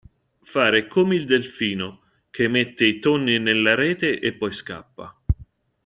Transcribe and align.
Fare 0.41 0.87
come 0.87 1.13
il 1.13 1.27
delfino, 1.27 2.01
che 2.31 2.47
mette 2.47 2.85
i 2.87 2.97
tonni 2.97 3.37
nella 3.37 3.75
rete 3.75 4.17
e 4.19 4.33
poi 4.33 4.51
scappa. 4.51 5.15